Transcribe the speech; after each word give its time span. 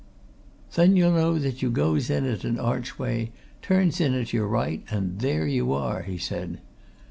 "Then 0.73 0.95
you'll 0.95 1.11
know 1.11 1.37
that 1.37 1.61
you 1.61 1.69
goes 1.69 2.09
in 2.09 2.25
at 2.25 2.43
an 2.43 2.57
archway, 2.59 3.31
turns 3.61 4.01
in 4.01 4.15
at 4.15 4.33
your 4.33 4.47
right, 4.47 4.83
and 4.89 5.19
there 5.19 5.45
you 5.45 5.73
are," 5.73 6.01
he 6.01 6.17
said. 6.17 6.59